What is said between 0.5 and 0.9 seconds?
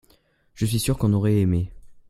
je suis